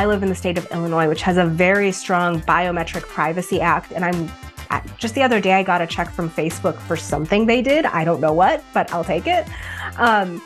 [0.00, 3.92] I live in the state of Illinois, which has a very strong biometric privacy act.
[3.92, 4.30] And I'm
[4.96, 7.84] just the other day, I got a check from Facebook for something they did.
[7.84, 9.46] I don't know what, but I'll take it.
[9.98, 10.40] Um,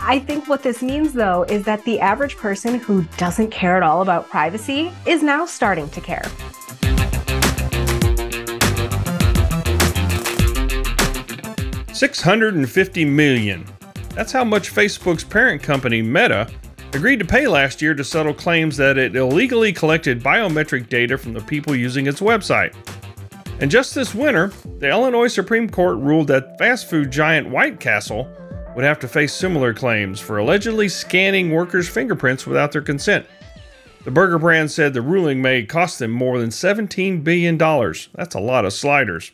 [0.00, 3.82] I think what this means, though, is that the average person who doesn't care at
[3.82, 6.24] all about privacy is now starting to care.
[11.92, 13.66] Six hundred and fifty million.
[14.14, 16.48] That's how much Facebook's parent company, Meta,
[16.94, 21.32] agreed to pay last year to settle claims that it illegally collected biometric data from
[21.32, 22.72] the people using its website.
[23.60, 28.28] And just this winter, the Illinois Supreme Court ruled that fast food giant White Castle
[28.76, 33.26] would have to face similar claims for allegedly scanning workers' fingerprints without their consent.
[34.04, 37.58] The burger brand said the ruling may cost them more than $17 billion.
[37.58, 39.32] That's a lot of sliders.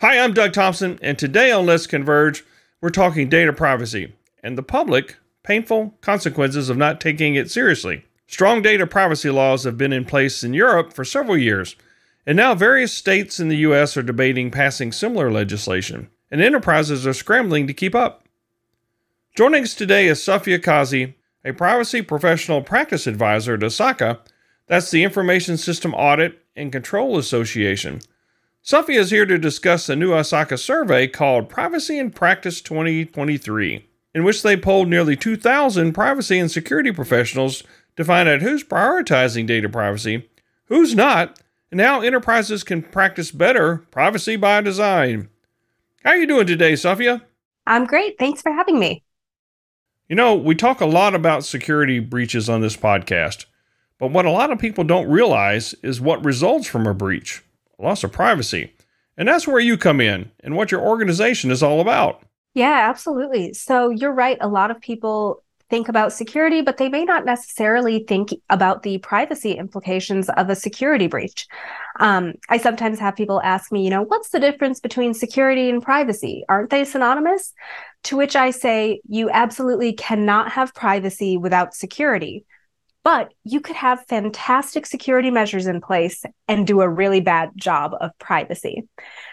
[0.00, 2.44] Hi, I'm Doug Thompson, and today on Let's Converge,
[2.80, 8.04] we're talking data privacy and the public painful consequences of not taking it seriously.
[8.26, 11.76] Strong data privacy laws have been in place in Europe for several years,
[12.26, 13.96] and now various states in the U.S.
[13.96, 18.26] are debating passing similar legislation, and enterprises are scrambling to keep up.
[19.36, 24.20] Joining us today is Safia Kazi, a privacy professional practice advisor at ISACA,
[24.66, 28.00] that's the Information System Audit and Control Association.
[28.64, 34.24] Safia is here to discuss a new ISACA survey called Privacy in Practice 2023, in
[34.24, 37.62] which they polled nearly 2,000 privacy and security professionals
[37.96, 40.28] to find out who's prioritizing data privacy,
[40.66, 41.40] who's not,
[41.70, 45.28] and how enterprises can practice better privacy by design.
[46.04, 47.22] How are you doing today, Safia?
[47.66, 48.18] I'm great.
[48.18, 49.02] Thanks for having me.
[50.08, 53.46] You know, we talk a lot about security breaches on this podcast,
[53.98, 57.42] but what a lot of people don't realize is what results from a breach
[57.78, 58.72] loss of privacy.
[59.16, 62.22] And that's where you come in and what your organization is all about.
[62.54, 63.52] Yeah, absolutely.
[63.52, 64.38] So you're right.
[64.40, 68.98] A lot of people think about security, but they may not necessarily think about the
[68.98, 71.46] privacy implications of a security breach.
[71.98, 75.82] Um, I sometimes have people ask me, you know, what's the difference between security and
[75.82, 76.44] privacy?
[76.48, 77.54] Aren't they synonymous?
[78.04, 82.44] To which I say, you absolutely cannot have privacy without security.
[83.02, 87.92] But you could have fantastic security measures in place and do a really bad job
[88.00, 88.84] of privacy.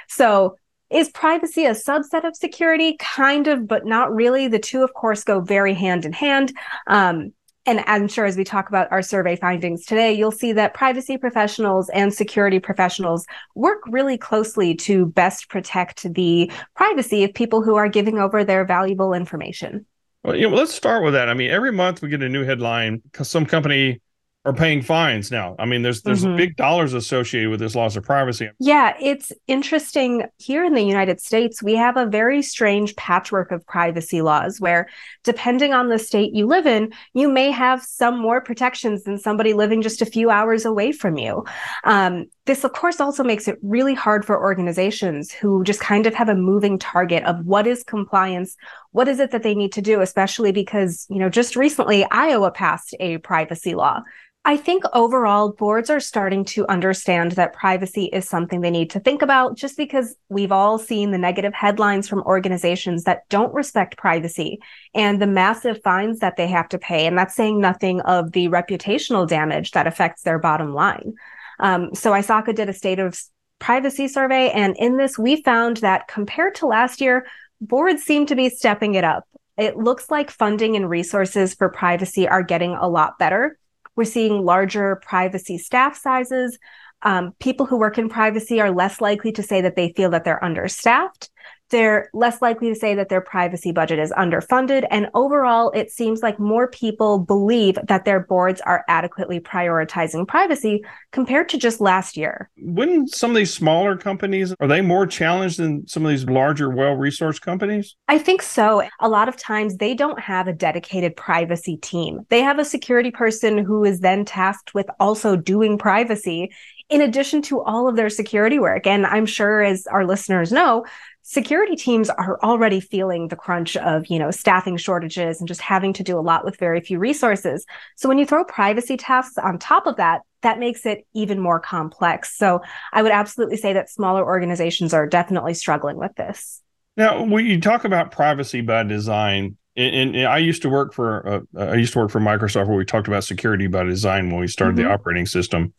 [0.09, 0.55] So,
[0.91, 2.95] is privacy a subset of security?
[2.99, 4.47] Kind of, but not really.
[4.47, 6.53] The two, of course, go very hand in hand.
[6.87, 7.33] Um,
[7.65, 11.17] and I'm sure as we talk about our survey findings today, you'll see that privacy
[11.17, 17.75] professionals and security professionals work really closely to best protect the privacy of people who
[17.75, 19.85] are giving over their valuable information.
[20.23, 21.29] Well, you know, let's start with that.
[21.29, 24.01] I mean, every month we get a new headline because some company
[24.43, 25.55] are paying fines now.
[25.59, 26.35] I mean, there's there's mm-hmm.
[26.35, 28.49] big dollars associated with this loss of privacy.
[28.59, 30.23] Yeah, it's interesting.
[30.39, 34.89] Here in the United States, we have a very strange patchwork of privacy laws where
[35.23, 39.53] depending on the state you live in, you may have some more protections than somebody
[39.53, 41.45] living just a few hours away from you.
[41.83, 46.15] Um, this, of course, also makes it really hard for organizations who just kind of
[46.15, 48.57] have a moving target of what is compliance,
[48.91, 52.49] what is it that they need to do, especially because, you know, just recently Iowa
[52.49, 54.01] passed a privacy law.
[54.43, 58.99] I think overall, boards are starting to understand that privacy is something they need to
[58.99, 63.97] think about just because we've all seen the negative headlines from organizations that don't respect
[63.97, 64.57] privacy
[64.95, 67.05] and the massive fines that they have to pay.
[67.05, 71.13] And that's saying nothing of the reputational damage that affects their bottom line.
[71.59, 73.21] Um, so ISACA did a state of
[73.59, 74.49] privacy survey.
[74.49, 77.27] And in this, we found that compared to last year,
[77.61, 79.27] boards seem to be stepping it up.
[79.55, 83.59] It looks like funding and resources for privacy are getting a lot better.
[83.95, 86.57] We're seeing larger privacy staff sizes.
[87.03, 90.23] Um, people who work in privacy are less likely to say that they feel that
[90.23, 91.29] they're understaffed
[91.71, 94.85] they're less likely to say that their privacy budget is underfunded.
[94.91, 100.83] And overall, it seems like more people believe that their boards are adequately prioritizing privacy
[101.11, 102.49] compared to just last year.
[102.57, 106.69] Wouldn't some of these smaller companies, are they more challenged than some of these larger,
[106.69, 107.95] well resourced companies?
[108.07, 108.87] I think so.
[108.99, 112.21] A lot of times they don't have a dedicated privacy team.
[112.29, 116.51] They have a security person who is then tasked with also doing privacy
[116.91, 118.85] in addition to all of their security work.
[118.85, 120.85] And I'm sure, as our listeners know,
[121.23, 125.93] security teams are already feeling the crunch of you know staffing shortages and just having
[125.93, 127.65] to do a lot with very few resources
[127.95, 131.59] so when you throw privacy tasks on top of that that makes it even more
[131.59, 132.59] complex so
[132.91, 136.61] i would absolutely say that smaller organizations are definitely struggling with this
[136.97, 141.25] now when you talk about privacy by design and, and I used to work for
[141.25, 144.41] uh, I used to work for Microsoft where we talked about security by design when
[144.41, 144.89] we started mm-hmm.
[144.89, 145.73] the operating system,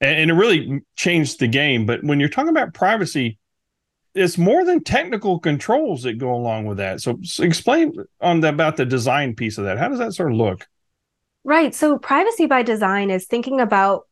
[0.00, 1.86] and, it really changed the game.
[1.86, 3.38] But when you're talking about privacy,
[4.14, 7.00] it's more than technical controls that go along with that.
[7.00, 9.78] So, so explain on the, about the design piece of that.
[9.78, 10.66] How does that sort of look?
[11.44, 11.74] Right.
[11.74, 14.07] So privacy by design is thinking about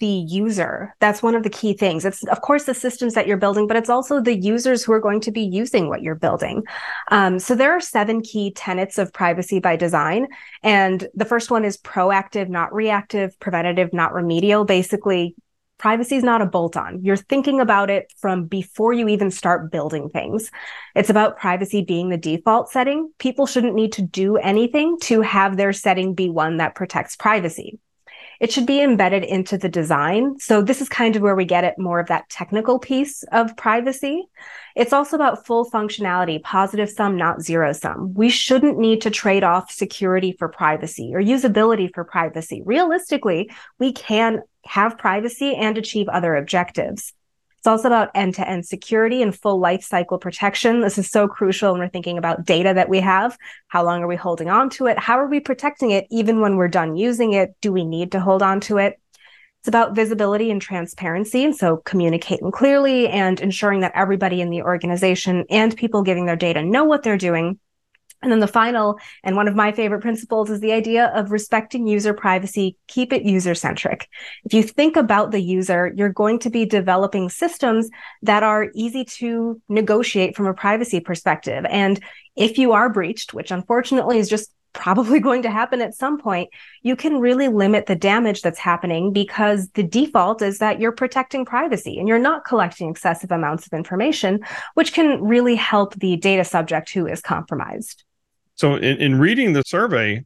[0.00, 0.94] the user.
[0.98, 2.04] That's one of the key things.
[2.04, 5.00] It's, of course, the systems that you're building, but it's also the users who are
[5.00, 6.64] going to be using what you're building.
[7.10, 10.26] Um, so there are seven key tenets of privacy by design.
[10.62, 14.64] And the first one is proactive, not reactive, preventative, not remedial.
[14.64, 15.36] Basically,
[15.76, 17.04] privacy is not a bolt on.
[17.04, 20.50] You're thinking about it from before you even start building things.
[20.94, 23.12] It's about privacy being the default setting.
[23.18, 27.78] People shouldn't need to do anything to have their setting be one that protects privacy
[28.40, 30.38] it should be embedded into the design.
[30.38, 33.54] So this is kind of where we get at more of that technical piece of
[33.56, 34.24] privacy.
[34.74, 38.14] It's also about full functionality, positive sum, not zero sum.
[38.14, 42.62] We shouldn't need to trade off security for privacy or usability for privacy.
[42.64, 47.12] Realistically, we can have privacy and achieve other objectives.
[47.60, 50.80] It's also about end to end security and full life cycle protection.
[50.80, 53.36] This is so crucial when we're thinking about data that we have.
[53.68, 54.98] How long are we holding on to it?
[54.98, 57.54] How are we protecting it even when we're done using it?
[57.60, 58.98] Do we need to hold on to it?
[59.60, 61.44] It's about visibility and transparency.
[61.44, 66.36] And so communicating clearly and ensuring that everybody in the organization and people giving their
[66.36, 67.58] data know what they're doing
[68.22, 71.86] and then the final and one of my favorite principles is the idea of respecting
[71.86, 74.08] user privacy, keep it user centric.
[74.44, 77.88] If you think about the user, you're going to be developing systems
[78.22, 81.64] that are easy to negotiate from a privacy perspective.
[81.70, 82.00] And
[82.36, 86.48] if you are breached, which unfortunately is just probably going to happen at some point,
[86.82, 91.44] you can really limit the damage that's happening because the default is that you're protecting
[91.44, 94.38] privacy and you're not collecting excessive amounts of information,
[94.74, 98.04] which can really help the data subject who is compromised.
[98.60, 100.22] So in, in reading the survey,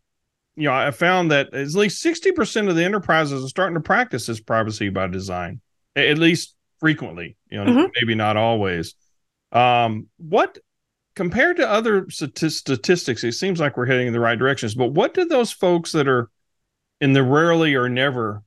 [0.56, 4.26] you know, I found that at least 60% of the enterprises are starting to practice
[4.26, 5.60] this privacy by design,
[5.94, 7.90] at least frequently, you know, mm-hmm.
[7.94, 8.96] maybe not always.
[9.52, 10.58] Um, what
[11.14, 15.14] compared to other statistics, it seems like we're heading in the right directions, but what
[15.14, 16.28] do those folks that are
[17.00, 18.42] in the rarely or never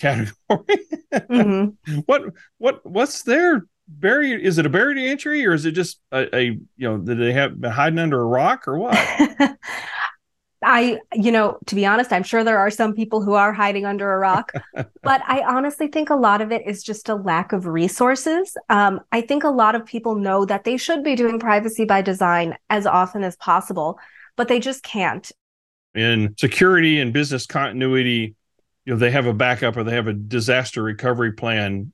[0.00, 0.34] category,
[1.14, 1.98] mm-hmm.
[2.00, 2.22] what,
[2.58, 3.64] what, what's their
[3.98, 6.98] barrier is it a barrier to entry or is it just a, a you know
[7.02, 8.96] that they have been hiding under a rock or what
[10.62, 13.86] I, you know, to be honest, I'm sure there are some people who are hiding
[13.86, 17.52] under a rock, but I honestly think a lot of it is just a lack
[17.52, 18.56] of resources.
[18.68, 22.02] Um, I think a lot of people know that they should be doing privacy by
[22.02, 23.98] design as often as possible,
[24.36, 25.30] but they just can't.
[25.94, 28.34] In security and business continuity,
[28.84, 31.92] you know, they have a backup or they have a disaster recovery plan,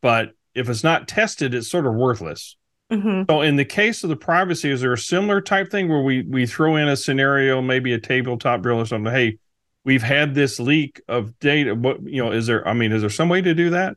[0.00, 2.56] but if it's not tested, it's sort of worthless.
[2.90, 3.22] Mm-hmm.
[3.28, 6.22] So, in the case of the privacy, is there a similar type thing where we
[6.22, 9.12] we throw in a scenario, maybe a tabletop drill or something?
[9.12, 9.38] Hey,
[9.84, 11.74] we've had this leak of data.
[11.74, 12.66] What you know, is there?
[12.66, 13.96] I mean, is there some way to do that?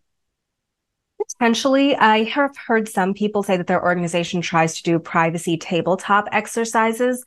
[1.38, 6.28] Potentially, I have heard some people say that their organization tries to do privacy tabletop
[6.32, 7.24] exercises.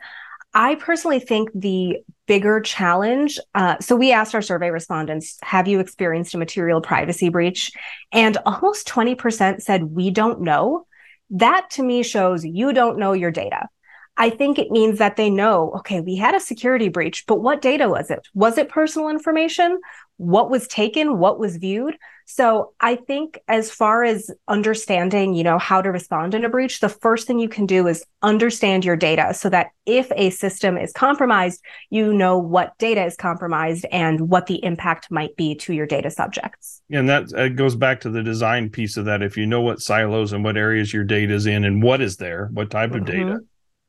[0.55, 1.99] I personally think the
[2.33, 3.39] bigger challenge.
[3.55, 7.71] Uh, so we asked our survey respondents, have you experienced a material privacy breach?
[8.11, 10.87] And almost 20% said, we don't know.
[11.29, 13.69] That to me shows you don't know your data.
[14.17, 17.61] I think it means that they know, okay, we had a security breach, but what
[17.61, 18.27] data was it?
[18.33, 19.79] Was it personal information?
[20.17, 21.19] What was taken?
[21.19, 21.99] What was viewed?
[22.35, 26.81] So I think as far as understanding, you know, how to respond in a breach,
[26.81, 30.79] the first thing you can do is understand your data so that if a system
[30.79, 35.75] is compromised, you know what data is compromised and what the impact might be to
[35.75, 36.81] your data subjects.
[36.91, 39.21] And that uh, goes back to the design piece of that.
[39.21, 42.17] If you know what silos and what areas your data is in and what is
[42.17, 43.29] there, what type of mm-hmm.
[43.29, 43.41] data,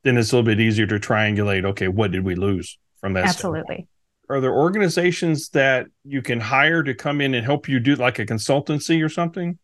[0.03, 3.23] then it's a little bit easier to triangulate, okay, what did we lose from that?
[3.23, 3.87] Absolutely
[4.29, 8.19] are there organizations that you can hire to come in and help you do like
[8.19, 9.57] a consultancy or something?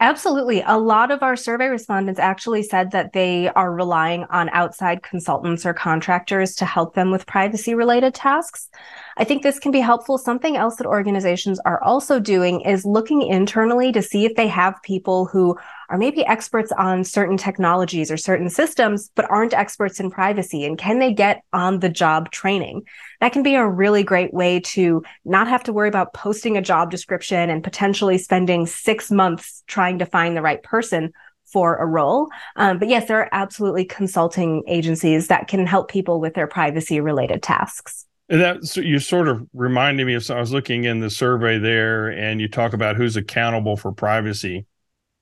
[0.00, 0.62] Absolutely.
[0.66, 5.64] A lot of our survey respondents actually said that they are relying on outside consultants
[5.64, 8.68] or contractors to help them with privacy related tasks.
[9.16, 10.18] I think this can be helpful.
[10.18, 14.82] Something else that organizations are also doing is looking internally to see if they have
[14.82, 15.56] people who
[15.88, 20.64] are maybe experts on certain technologies or certain systems, but aren't experts in privacy.
[20.64, 22.82] And can they get on the job training?
[23.20, 26.62] That can be a really great way to not have to worry about posting a
[26.62, 31.12] job description and potentially spending six months trying to find the right person
[31.44, 32.28] for a role.
[32.56, 37.00] Um, but yes, there are absolutely consulting agencies that can help people with their privacy
[37.00, 38.06] related tasks.
[38.28, 40.24] And that you sort of reminded me of.
[40.24, 43.92] So I was looking in the survey there, and you talk about who's accountable for
[43.92, 44.66] privacy.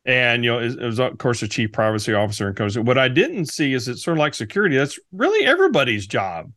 [0.05, 3.07] And you know it, was of course the chief privacy officer and comes what i
[3.07, 4.77] didn't see is it's sort of like security.
[4.77, 6.51] That's really everybody's job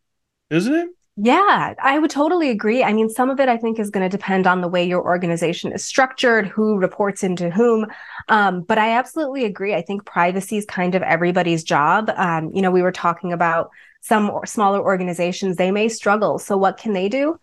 [0.50, 0.90] isn't it?
[1.16, 2.84] Yeah i would totally agree.
[2.84, 5.04] I mean some of it i think is going to depend on the way your
[5.04, 7.86] organization is structured who reports into whom.
[8.30, 9.76] Um, but i absolutely agree.
[9.76, 12.10] I think privacy is kind of everybody's job.
[12.16, 13.70] Um, you know we were talking about
[14.08, 17.40] some smaller organizations they may struggle so what can they do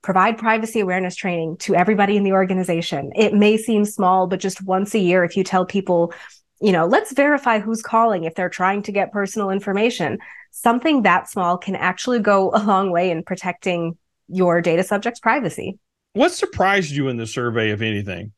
[0.00, 3.10] provide privacy awareness training to everybody in the organization.
[3.16, 6.12] It may seem small, but just once a year, if you tell people,
[6.60, 10.18] you know, let's verify who's calling if they're trying to get personal information,
[10.50, 13.96] something that small can actually go a long way in protecting
[14.28, 15.78] your data subject's privacy.
[16.12, 18.32] What surprised you in the survey, if anything?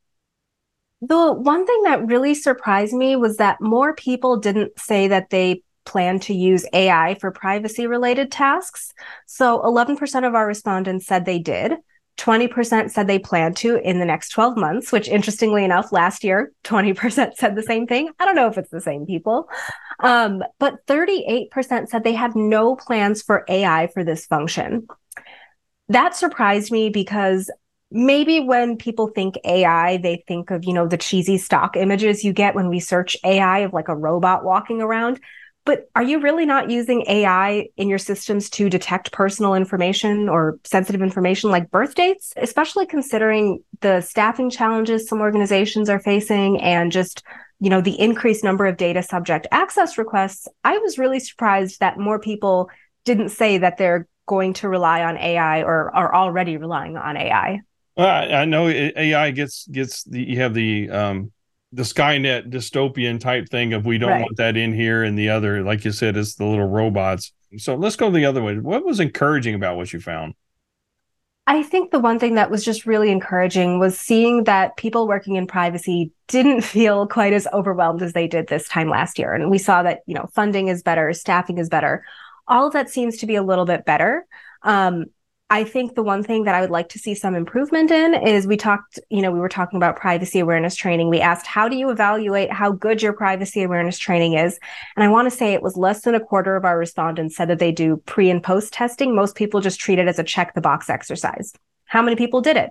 [1.03, 5.63] The one thing that really surprised me was that more people didn't say that they
[5.87, 8.93] plan to use AI for privacy related tasks.
[9.27, 11.75] So 11% of our respondents said they did.
[12.19, 16.53] 20% said they plan to in the next 12 months, which interestingly enough, last year,
[16.65, 18.09] 20% said the same thing.
[18.19, 19.49] I don't know if it's the same people.
[20.01, 24.87] Um, but 38% said they have no plans for AI for this function.
[25.89, 27.51] That surprised me because
[27.91, 32.33] maybe when people think AI, they think of, you know, the cheesy stock images you
[32.33, 35.21] get when we search AI of like a robot walking around.
[35.67, 40.59] But are you really not using AI in your systems to detect personal information or
[40.65, 46.91] sensitive information like birth dates, especially considering the staffing challenges some organizations are facing and
[46.93, 47.23] just
[47.61, 50.49] you know the increased number of data subject access requests.
[50.65, 52.71] I was really surprised that more people
[53.05, 57.61] didn't say that they're going to rely on ai or are already relying on ai
[57.97, 61.33] well, I know AI gets gets the you have the um
[61.73, 64.23] the Skynet dystopian type thing of we don't right.
[64.23, 67.33] want that in here, and the other, like you said, is the little robots.
[67.59, 68.59] So let's go the other way.
[68.59, 70.35] What was encouraging about what you found?
[71.49, 75.37] I think the one thing that was just really encouraging was seeing that people working
[75.37, 79.33] in privacy didn't feel quite as overwhelmed as they did this time last year.
[79.33, 82.05] And we saw that, you know, funding is better, staffing is better.
[82.49, 84.27] All of that seems to be a little bit better.
[84.63, 85.07] Um,
[85.49, 88.49] I think the one thing that I would like to see some improvement in is
[88.49, 91.09] we talked, you know, we were talking about privacy awareness training.
[91.09, 94.59] We asked, how do you evaluate how good your privacy awareness training is?
[94.97, 97.49] And I want to say it was less than a quarter of our respondents said
[97.49, 99.15] that they do pre and post testing.
[99.15, 101.53] Most people just treat it as a check the box exercise.
[101.85, 102.71] How many people did it?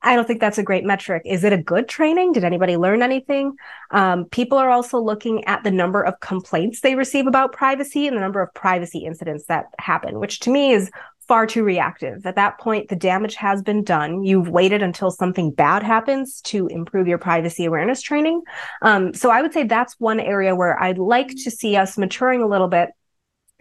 [0.00, 1.22] I don't think that's a great metric.
[1.26, 2.32] Is it a good training?
[2.32, 3.54] Did anybody learn anything?
[3.90, 8.16] Um, people are also looking at the number of complaints they receive about privacy and
[8.16, 10.90] the number of privacy incidents that happen, which to me is
[11.28, 12.26] far too reactive.
[12.26, 14.24] At that point, the damage has been done.
[14.24, 18.42] You've waited until something bad happens to improve your privacy awareness training.
[18.82, 22.42] Um, so I would say that's one area where I'd like to see us maturing
[22.42, 22.90] a little bit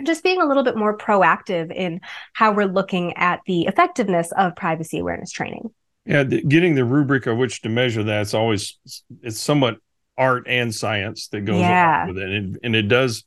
[0.03, 1.99] just being a little bit more proactive in
[2.33, 5.69] how we're looking at the effectiveness of privacy awareness training.
[6.05, 8.77] Yeah, the, getting the rubric of which to measure that's always
[9.23, 9.77] it's somewhat
[10.17, 12.07] art and science that goes yeah.
[12.07, 13.23] with it, and, and it does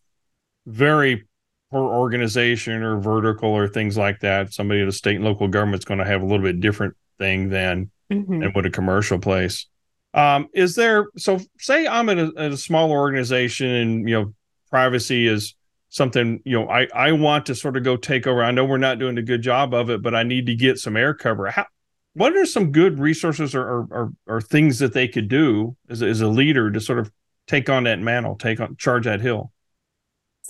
[0.66, 1.26] vary
[1.70, 4.52] per organization or vertical or things like that.
[4.52, 7.48] Somebody at a state and local government's going to have a little bit different thing
[7.48, 8.40] than mm-hmm.
[8.40, 9.66] than what a commercial place.
[10.12, 14.34] Um, is there so say I'm at a, at a small organization and you know
[14.68, 15.54] privacy is
[15.88, 18.42] something you know I I want to sort of go take over.
[18.42, 20.78] I know we're not doing a good job of it, but I need to get
[20.78, 21.48] some air cover.
[21.50, 21.66] How
[22.14, 26.02] what are some good resources or or, or, or things that they could do as,
[26.02, 27.12] as a leader to sort of
[27.46, 29.52] take on that mantle, take on charge that hill?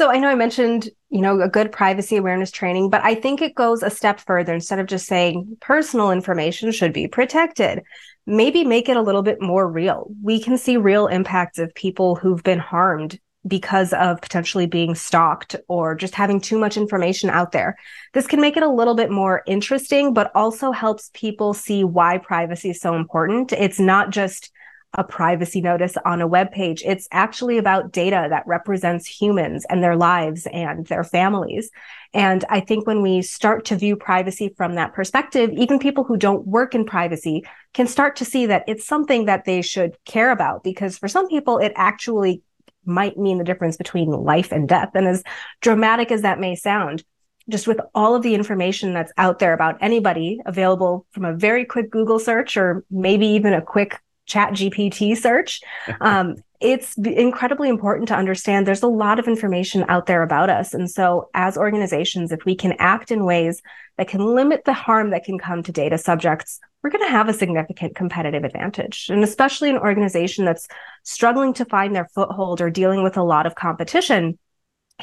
[0.01, 3.43] So I know I mentioned, you know, a good privacy awareness training, but I think
[3.43, 4.55] it goes a step further.
[4.55, 7.83] Instead of just saying personal information should be protected,
[8.25, 10.11] maybe make it a little bit more real.
[10.23, 15.55] We can see real impacts of people who've been harmed because of potentially being stalked
[15.69, 17.77] or just having too much information out there.
[18.15, 22.17] This can make it a little bit more interesting, but also helps people see why
[22.17, 23.53] privacy is so important.
[23.53, 24.51] It's not just
[24.95, 26.83] a privacy notice on a web page.
[26.85, 31.71] It's actually about data that represents humans and their lives and their families.
[32.13, 36.17] And I think when we start to view privacy from that perspective, even people who
[36.17, 40.33] don't work in privacy can start to see that it's something that they should care
[40.33, 42.43] about because for some people, it actually
[42.85, 44.91] might mean the difference between life and death.
[44.95, 45.23] And as
[45.61, 47.05] dramatic as that may sound,
[47.49, 51.65] just with all of the information that's out there about anybody available from a very
[51.65, 54.01] quick Google search or maybe even a quick
[54.31, 55.61] ChatGPT search.
[56.01, 60.75] Um, it's incredibly important to understand there's a lot of information out there about us.
[60.75, 63.63] And so as organizations, if we can act in ways
[63.97, 67.29] that can limit the harm that can come to data subjects, we're going to have
[67.29, 69.09] a significant competitive advantage.
[69.11, 70.69] And especially an organization that's
[71.03, 74.39] struggling to find their foothold or dealing with a lot of competition,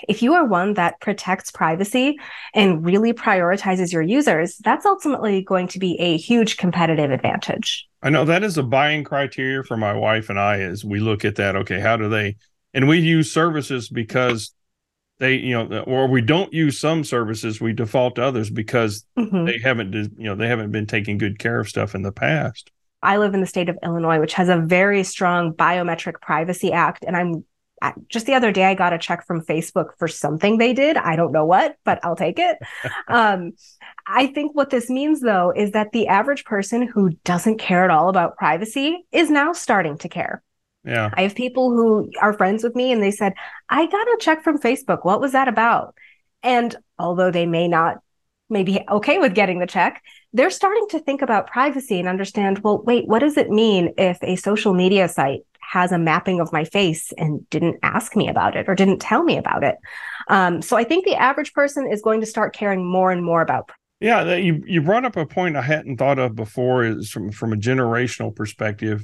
[0.08, 2.18] if you are one that protects privacy
[2.54, 7.87] and really prioritizes your users, that's ultimately going to be a huge competitive advantage.
[8.02, 11.26] I know that is a buying criteria for my wife and I as we look
[11.26, 11.56] at that.
[11.56, 12.36] Okay, how do they
[12.74, 14.54] and we use services because
[15.20, 19.46] they, you know, or we don't use some services, we default to others because mm-hmm.
[19.46, 22.72] they haven't, you know, they haven't been taking good care of stuff in the past.
[23.02, 27.04] I live in the state of Illinois, which has a very strong biometric privacy act,
[27.06, 27.46] and I'm
[28.10, 30.98] just the other day, I got a check from Facebook for something they did.
[30.98, 32.58] I don't know what, but I'll take it.
[33.08, 33.54] um,
[34.08, 37.92] I think what this means, though, is that the average person who doesn't care at
[37.92, 40.42] all about privacy is now starting to care.
[40.84, 41.10] Yeah.
[41.14, 43.34] I have people who are friends with me and they said,
[43.70, 45.04] I got a check from Facebook.
[45.04, 45.96] What was that about?
[46.44, 47.98] And although they may not
[48.50, 50.02] maybe okay with getting the check,
[50.34, 54.18] they're starting to think about privacy and understand, well, wait, what does it mean if
[54.22, 58.56] a social media site has a mapping of my face and didn't ask me about
[58.56, 59.78] it or didn't tell me about it?
[60.30, 63.42] Um, so I think the average person is going to start caring more and more
[63.42, 63.72] about.
[64.00, 67.52] Yeah, you you brought up a point I hadn't thought of before is from from
[67.52, 69.04] a generational perspective.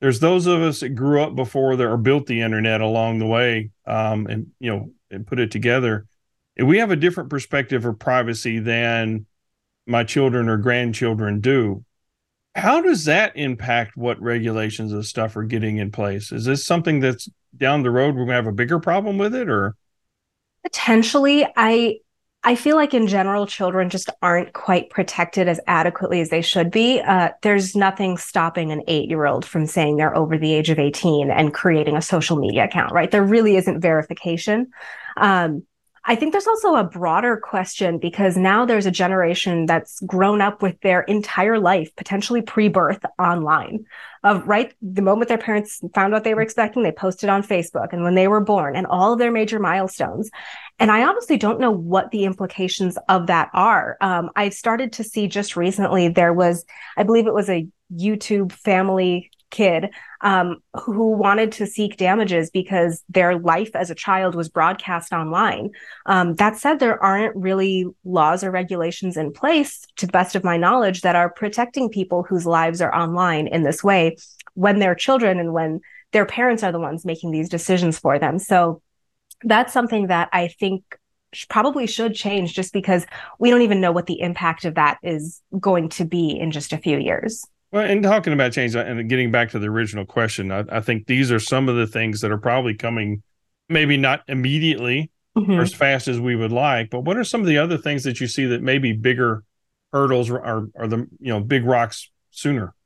[0.00, 3.26] There's those of us that grew up before that or built the internet along the
[3.26, 6.06] way, um, and you know, and put it together.
[6.56, 9.26] And we have a different perspective of privacy than
[9.86, 11.84] my children or grandchildren do.
[12.54, 16.30] How does that impact what regulations and stuff are getting in place?
[16.30, 19.34] Is this something that's down the road we're going to have a bigger problem with
[19.34, 19.76] it or
[20.62, 21.98] potentially I
[22.46, 26.70] I feel like in general, children just aren't quite protected as adequately as they should
[26.70, 27.00] be.
[27.00, 30.78] Uh, there's nothing stopping an eight year old from saying they're over the age of
[30.78, 33.10] 18 and creating a social media account, right?
[33.10, 34.72] There really isn't verification.
[35.16, 35.62] Um,
[36.06, 40.60] I think there's also a broader question because now there's a generation that's grown up
[40.60, 43.86] with their entire life, potentially pre birth, online.
[44.22, 47.92] Of right, the moment their parents found what they were expecting, they posted on Facebook
[47.92, 50.30] and when they were born and all of their major milestones.
[50.78, 53.96] And I honestly don't know what the implications of that are.
[54.00, 56.64] Um, I've started to see just recently there was,
[56.96, 63.02] I believe it was a YouTube family kid um, who wanted to seek damages because
[63.08, 65.70] their life as a child was broadcast online.
[66.06, 70.44] Um, that said, there aren't really laws or regulations in place, to the best of
[70.44, 74.16] my knowledge, that are protecting people whose lives are online in this way
[74.54, 75.80] when they're children and when
[76.12, 78.38] their parents are the ones making these decisions for them.
[78.38, 78.82] So
[79.42, 80.82] that's something that I think
[81.48, 83.06] probably should change just because
[83.38, 86.72] we don't even know what the impact of that is going to be in just
[86.72, 87.44] a few years.
[87.74, 91.08] Well, and talking about change and getting back to the original question, I, I think
[91.08, 93.24] these are some of the things that are probably coming,
[93.68, 95.50] maybe not immediately mm-hmm.
[95.50, 98.04] or as fast as we would like, but what are some of the other things
[98.04, 99.42] that you see that maybe bigger
[99.92, 102.76] hurdles are, are the, you know, big rocks sooner?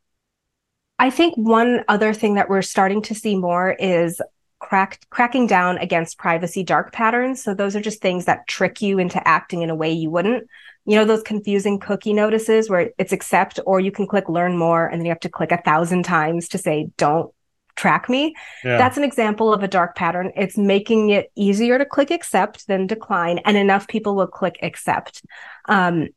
[0.98, 4.22] I think one other thing that we're starting to see more is
[4.59, 7.42] crack, cracking down against privacy dark patterns.
[7.42, 10.48] So those are just things that trick you into acting in a way you wouldn't.
[10.88, 14.87] You know, those confusing cookie notices where it's accept or you can click learn more
[14.87, 17.31] and then you have to click a thousand times to say don't
[17.77, 18.35] track me.
[18.64, 18.79] Yeah.
[18.79, 20.33] That's an example of a dark pattern.
[20.35, 25.22] It's making it easier to click accept than decline, and enough people will click accept.
[25.66, 26.09] Um,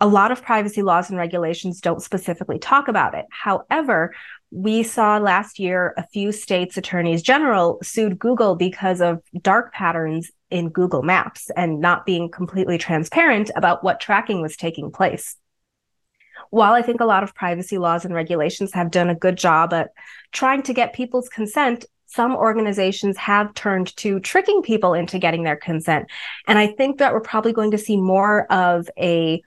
[0.00, 3.26] a lot of privacy laws and regulations don't specifically talk about it.
[3.30, 4.14] However,
[4.52, 10.30] we saw last year a few states' attorneys general sued Google because of dark patterns
[10.50, 15.36] in Google Maps and not being completely transparent about what tracking was taking place.
[16.50, 19.72] While I think a lot of privacy laws and regulations have done a good job
[19.72, 19.90] at
[20.32, 25.56] trying to get people's consent, some organizations have turned to tricking people into getting their
[25.56, 26.10] consent.
[26.46, 29.42] And I think that we're probably going to see more of a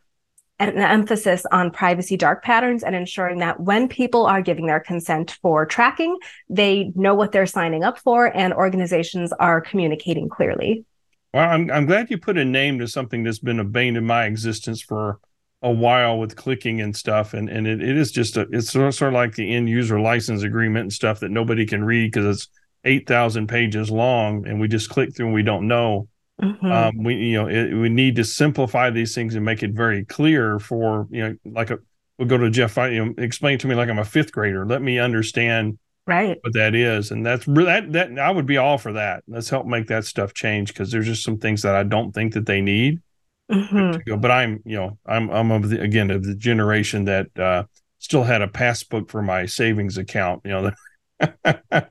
[0.60, 5.38] an emphasis on privacy dark patterns and ensuring that when people are giving their consent
[5.42, 6.18] for tracking,
[6.50, 10.86] they know what they're signing up for and organizations are communicating clearly.
[11.34, 14.06] Well, I'm, I'm glad you put a name to something that's been a bane in
[14.06, 15.20] my existence for
[15.62, 17.34] a while with clicking and stuff.
[17.34, 20.44] And, and it, it is just a, it's sort of like the end user license
[20.44, 22.48] agreement and stuff that nobody can read because it's
[22.86, 26.08] 8,000 pages long and we just click through and we don't know
[26.42, 26.72] Mm-hmm.
[26.72, 30.04] Um, we you know it, we need to simplify these things and make it very
[30.04, 31.80] clear for you know like a
[32.18, 32.76] we'll go to Jeff.
[32.78, 34.66] You know, explain to me like I'm a fifth grader.
[34.66, 38.78] Let me understand right what that is, and that's that that I would be all
[38.78, 39.24] for that.
[39.28, 42.34] Let's help make that stuff change because there's just some things that I don't think
[42.34, 43.02] that they need.
[43.50, 44.20] Mm-hmm.
[44.20, 47.64] But I'm you know I'm I'm of the again of the generation that uh,
[48.00, 50.42] still had a passbook for my savings account.
[50.44, 50.72] You know.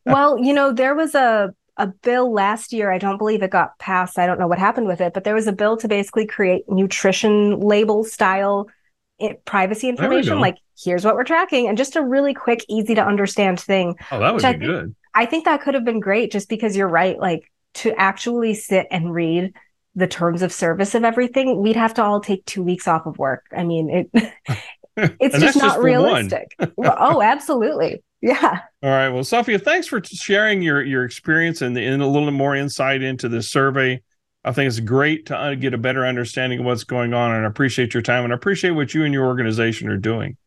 [0.04, 2.90] well, you know there was a a bill last year.
[2.90, 4.18] I don't believe it got passed.
[4.18, 6.64] I don't know what happened with it, but there was a bill to basically create
[6.68, 8.68] nutrition label style
[9.20, 10.40] eh, privacy information.
[10.40, 13.96] Like, here's what we're tracking, and just a really quick, easy to understand thing.
[14.10, 14.94] Oh, that would be I think, good.
[15.14, 17.18] I think that could have been great just because you're right.
[17.18, 19.52] Like, to actually sit and read
[19.96, 23.18] the terms of service of everything, we'd have to all take two weeks off of
[23.18, 23.44] work.
[23.56, 24.32] I mean, it.
[24.96, 26.54] it's just not just realistic.
[26.78, 28.02] oh, absolutely.
[28.24, 28.60] Yeah.
[28.82, 29.10] All right.
[29.10, 33.28] Well, Safia, thanks for sharing your your experience and, and a little more insight into
[33.28, 34.00] this survey.
[34.46, 37.44] I think it's great to uh, get a better understanding of what's going on, and
[37.44, 40.38] I appreciate your time and I appreciate what you and your organization are doing.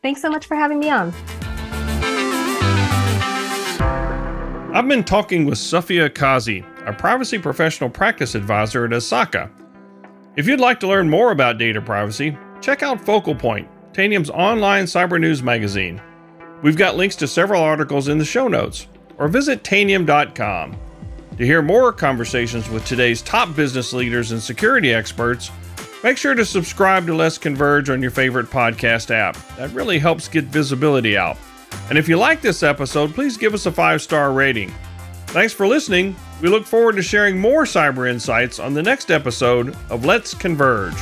[0.00, 1.12] Thanks so much for having me on.
[4.74, 9.50] I've been talking with Safia Kazi, a privacy professional practice advisor at ISACA.
[10.36, 14.84] If you'd like to learn more about data privacy, check out Focal Point, Tanium's online
[14.84, 16.00] cyber news magazine.
[16.62, 20.76] We've got links to several articles in the show notes, or visit tanium.com.
[21.36, 25.52] To hear more conversations with today's top business leaders and security experts,
[26.02, 29.36] make sure to subscribe to Let's Converge on your favorite podcast app.
[29.56, 31.36] That really helps get visibility out.
[31.90, 34.72] And if you like this episode, please give us a five star rating.
[35.28, 36.16] Thanks for listening.
[36.42, 40.96] We look forward to sharing more cyber insights on the next episode of Let's Converge.